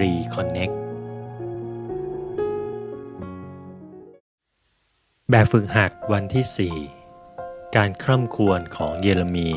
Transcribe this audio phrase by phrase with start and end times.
[0.00, 0.74] Reconnect
[5.30, 6.76] แบบฝึกหัดวันที่
[7.20, 9.50] 4 การคร่ำควรของเยเรมี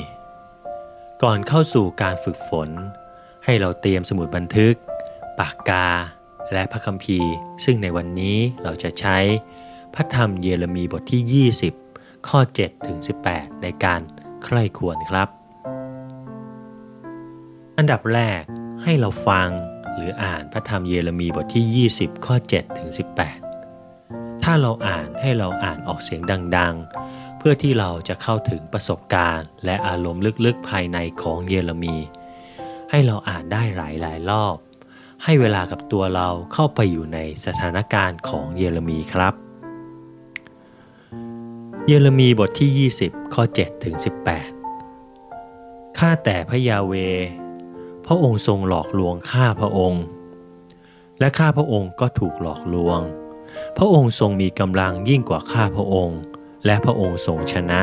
[1.23, 2.69] ก่อนเข้าสู่การฝึกฝน
[3.45, 4.75] ให้เราเตรียมสมุดบันทึก
[5.39, 5.87] ปากกา
[6.53, 7.31] และพระคัมภีร์
[7.65, 9.17] ซึ่งในวันนี้เราจะใช้
[9.93, 11.49] พระธรรมเยเรมีบทที่
[11.87, 12.97] 20 ข้อ 7 ถึง
[13.29, 14.01] 18 ในการ
[14.43, 15.27] ใคร่ควรครับ
[17.77, 18.41] อันดับแรก
[18.83, 19.49] ให้เราฟัง
[19.95, 22.89] หรืออ่านพระธรรมเยเรมีบทที่ 20 ข้อ7ถึง
[23.65, 26.21] 18 ถ้าเราอ่านให้เราอ่านออกเสียง
[26.57, 26.75] ดัง
[27.07, 31.95] ๆ เพื่อที่เราจะเข้าถึงประสบการณ์ และอารมณ์ลึกๆ ภายในของเยเรมี
[32.91, 34.55] ให้เราอ่านได้หลายๆรอบ
[35.23, 39.33] ให้เวลากับตัวเราเข้าไปอยู่ในสถานการณ์ของเยเรมีครับ
[41.87, 43.95] เยเรมีบทที่ 20 ข้อ7ถึง
[44.77, 46.93] 18 ข้าแต่พระยาเว
[48.11, 50.03] ระองค์ทรงหลอกลวงข้าพระองค์
[51.19, 52.99] และข้าพระองค์ก็ถูกหลอกลวง
[53.77, 56.19] พระองค์ทรงมีกำลังยิ่งกว่าข้าพระองค์
[56.65, 57.81] และพระองค์ทรงชนะ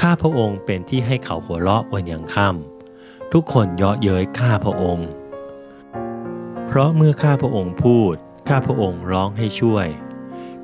[0.00, 5.08] ข้าพระองค์เป็นที่ให้เขาหัวเราะวันยังค่ำทุกคนเยาะเย้ยข้าพระองค์
[6.66, 8.14] เพราะเมื่อข้าพระองค์พูด
[8.48, 9.86] ข้าพระองค์ร้องให้ช่วย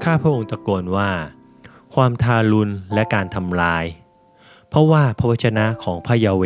[0.05, 1.11] ข้าพระองค์ตะโกนว่า
[1.95, 3.85] ความทารุณและการทำลาย
[4.71, 6.45] เพราะว่าพระวจนะของพระยาเว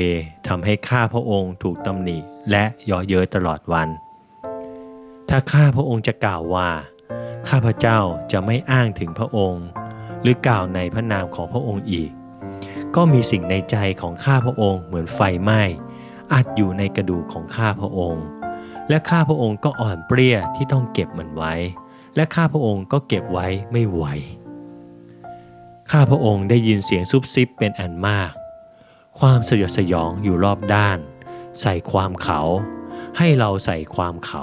[0.48, 2.18] ทำให้ข้าพระองค์ถูกตำหนิ
[2.50, 3.88] และยาะเย้ยตลอดวัน
[5.28, 6.68] ถ้าข้าพระองค์จะกล่าวว่า
[7.48, 7.98] ข้าพเจ้า
[8.32, 9.64] จะไม่อ้างถึงพระองค์
[10.22, 12.10] หรือกล่าวในพระนามของพระองค์อีก
[12.96, 15.62] ก็มีสิ่งในใจของข้าพระองค์เหมือนไฟไหม้
[16.32, 18.24] อัดอยู่ในกระดูกของข้าพระองค์
[18.88, 21.54] และข้าพระองค์ก็อ่อนเปรี้ยที่ต้องเก็บมันไว้
[22.16, 24.04] และข้าพระองค์ก็เก็บไว้ไม่ไหว
[25.92, 28.32] ข้าพระองค์ได้ยินเสียงซุบซิบเป็นอันมาก
[29.20, 30.98] ความสยดสยองอยู่รอบด้าน
[31.60, 32.40] ใส่ความเขา
[33.18, 34.42] ให้เราใส่ความเขา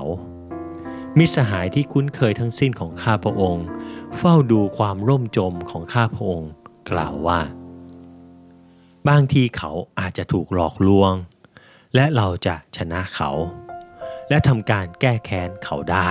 [1.17, 3.65] มิสหายที่คุ้นเคยทั้งสิ้นของข้าพระองค์
[4.17, 6.51] เฝ้าดูความร่มจมของข้าพระองค์
[6.91, 7.41] กล่าวว่า
[9.07, 11.13] บางทีเขาอาจจะถูกหลอกลวง
[11.95, 13.31] และเราจะชนะเขา
[14.29, 16.09] และทำการแก้แค้นเขาได้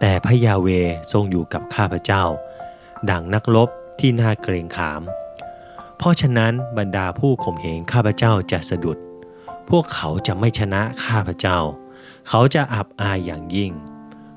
[0.00, 0.68] แต่พระยาเว
[1.12, 2.24] ทรงอยู่กับข้าพเจ้า
[3.10, 3.68] ดังนักรบ
[4.00, 5.02] ที่น่าเกรงขาม
[5.98, 8.98] เพราะฉะนั้นบรรดาผู้ข่มเหงข้าพเจ้าจะสะดุด
[9.70, 11.58] พวกเขาจะไม่ชนะข้าพเจ้า
[12.28, 13.72] เขาจะอับอายอย่างยิ่ง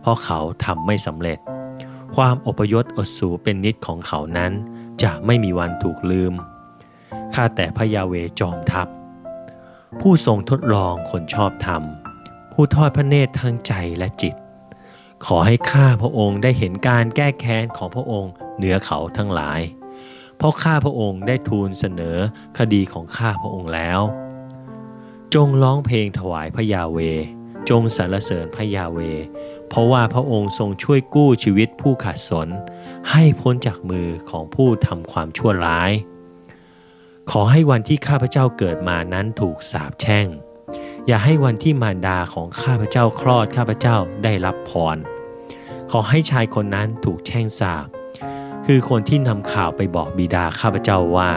[0.02, 1.40] เพราะเขาทำไม่สำเร็จ
[2.16, 4.52] ความอพยพอดสูเป็นนิดของเขานั้น
[5.04, 6.34] จะไม่มีวันถูกลืม
[7.34, 8.88] ข้าแต่พระยาเวจอมทัพ
[10.02, 11.84] ผู้ทรงทดลองคนชอบธรรม
[12.54, 14.36] ผู้ทอดพระเนตรทั้งใจและจิต
[15.26, 19.62] ขอให้ข้าพระองค์ได้เห็นการแก้แค้นของพระองค์ เหนือเขาทั้งหลาย
[20.38, 22.17] เพราะข้าพระองค์ได้ทูลเสนอ
[22.57, 24.00] คดีของข้าพระองค์แล้ว
[25.34, 27.00] จงร้องเพลงถวายพระยาเว
[27.69, 29.00] จงสรรเสริญพระยาเว
[29.69, 32.47] เพราะว่าพระองค์ทรงช่วยกู้ชีวิตผู้ขัดสน
[33.12, 35.91] ให้พ้นจากมือของผู้ทำความชั่วร้าย
[37.31, 40.28] ขอให้วันที่ข้าพเจ้าเกิดมานั้นถูกสาปแช่ง
[41.07, 44.97] อย่าให้วันที่มารดาของข้าพเจ้าคลอดข้าพเจ้าได้รับพร
[45.91, 47.88] ขอให้ชายคนนั้นถูกแช่งสาป
[48.74, 51.32] คือคนที่นำข่าวไปบอกบิดาข้าพเจ้าว่า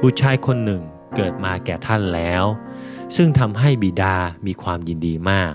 [0.00, 0.82] บุตรชายคนหนึ่ง
[1.16, 2.44] เกิดมาแก่ท่านแล้ว
[3.16, 4.16] ซึ่งทำให้บิดา
[4.46, 5.54] มีความยินดีมาก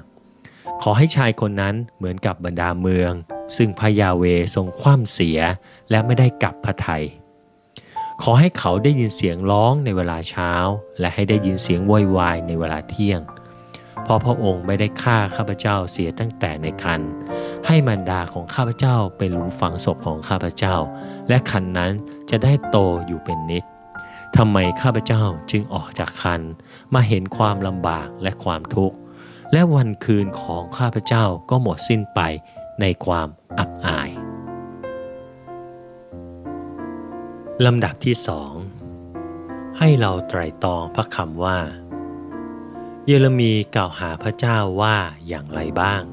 [0.82, 3.12] ขอให้ชายคนนั้นเหมือนกับบรรดาเมือง
[3.58, 4.24] ซึ่งพระยาเว
[4.56, 5.40] ทรงคว่ำเสีย
[5.90, 7.06] และไม่ได้กลับพระทัย
[8.24, 10.52] ขอให้เขาได้ยินเสียงร้องในเวลาเช้า
[11.00, 13.22] และให้ได้ยินเสียงโวยวายในเวลาเที่ยง
[14.04, 17.02] เพราะพระองค์ไม่ได้ฆ่าข้าพเจ้าเสียตั้งแต่ในคัน
[17.68, 20.76] ให้มารดาของข้าพเจ้าเป็นหลุมฝังศพของข้าพเจ้า
[21.30, 21.92] และคันนั้น
[22.30, 22.78] จะได้โต
[23.08, 23.64] อยู่เป็นนิด
[24.38, 26.42] ทำไมข้าพเจ้าจึงออกจากคัน
[26.94, 28.98] มาเห็นความลำบากและความทุกข์
[29.54, 32.20] และวันคืนของข้าพเจ้าก็หมดสิ้นไป
[32.82, 33.28] ในความ
[33.58, 34.10] อับอาย
[37.66, 38.54] ลำดับที่สอง
[39.80, 41.58] ให้เราไตรตรองพระคำว่า
[43.12, 44.98] เยเรมีกล่าวหาพระเจ้าว่า
[45.28, 46.04] อย่างไรบ้าง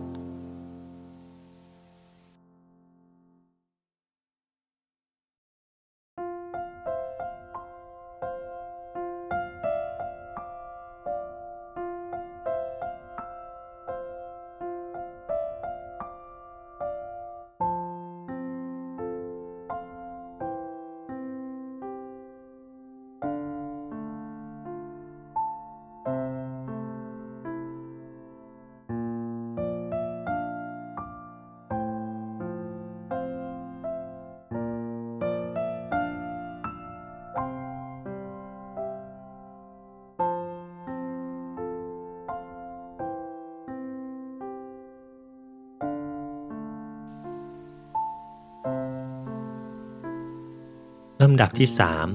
[51.32, 52.06] ำดับที่สาม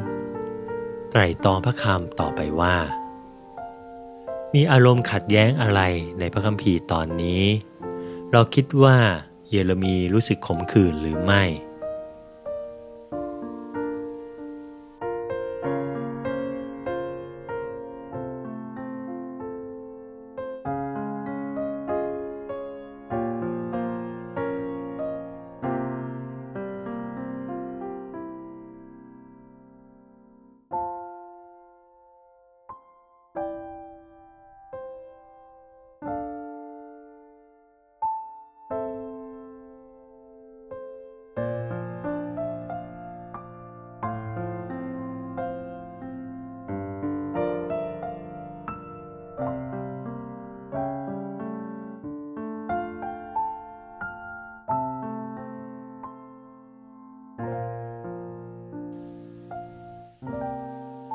[1.10, 2.76] ไตรตรองพระคำต่อไปว่า
[4.54, 5.82] มีอารมณ์ขัดแย้งอะไร
[6.20, 7.44] ในพระคัมภีร์ตอนนี้
[8.32, 8.98] เราคิดว่า
[9.50, 11.44] เยเรมีรู้สึกขมขื่นหรือไม่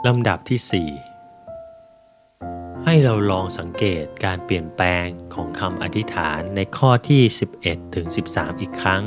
[0.07, 7.23] ลำดับที่ 4 ให้เราลองสังเกตการเปลี่ยนแปลงของคำอธิษฐานในข้อที่
[7.59, 9.03] 11ถึง13 อีกครั้ง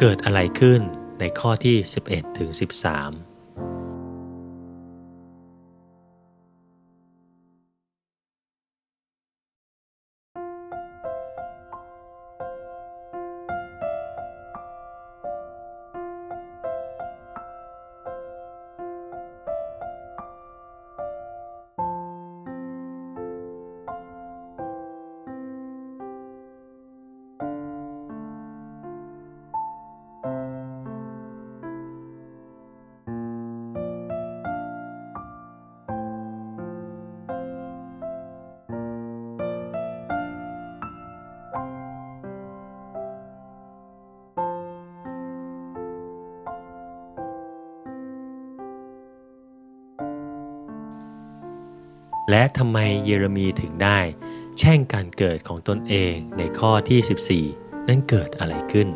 [0.00, 0.80] เกิดอะไรขึ้น
[1.20, 1.76] ในข้อที่
[2.08, 2.50] 11ถึง
[2.90, 3.29] 13
[52.30, 54.00] และทำไมเยเรมีถึงได้
[54.58, 58.88] แช่งการเกิดของตนเองในข้อที่ 14 นั้นเกิดอะไรขึ้น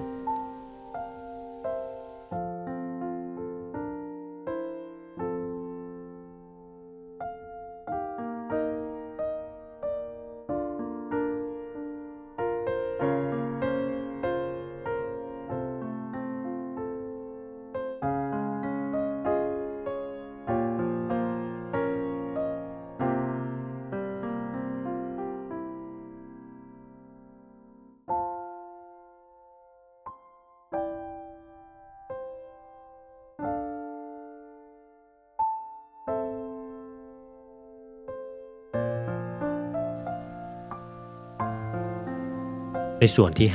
[43.05, 43.51] ในส่วนที่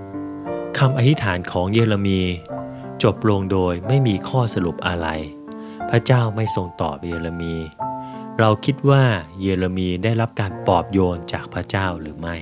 [0.00, 2.20] 5คำอธิษฐานของเยเรมี
[3.02, 5.08] จบลงโดยไม่มีข้อสรุปอะไร
[5.90, 7.54] พระเจ้าไม่ทรงตอบเยเรมี
[8.38, 9.04] เราคิดว่า
[9.40, 12.36] เยเรมีได้รับการปลอบโยนจากพระเจ้าหรือไม่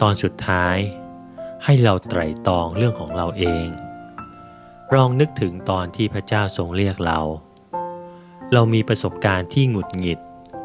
[0.00, 0.76] ตอนสุดท้าย
[1.64, 3.68] ให้เราไตร่ตรองเรื่องของเราเอง
[4.94, 7.20] ลองนึกถึงตอนที่พระเจ้าทรงเรียกเรา
[8.52, 10.18] เรามีประสบการณ์ที่หงุดหงิด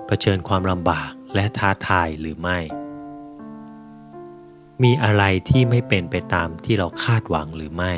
[0.08, 2.60] เผชิญความลำบากและท้าทายหรือไม่
[4.84, 7.94] มีอะไรที่ไม่เป็นไปตามที่เราคาดหวังหรือไม่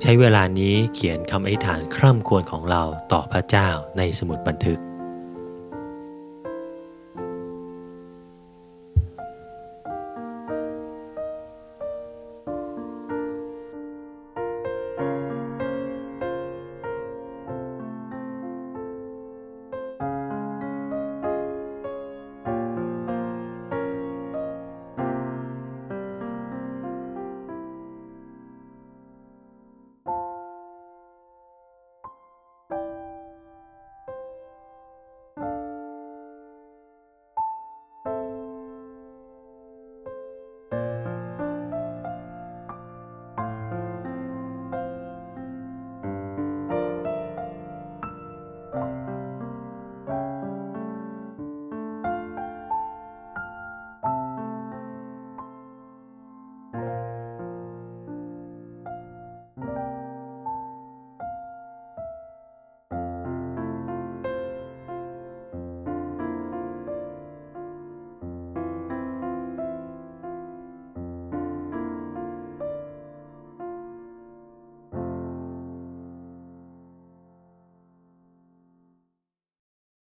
[0.00, 4.80] ใช้เวลานี้เขียนคำอธิษฐานคร่ำควรของเราต่อพระเจ้าในสมุดบันทึก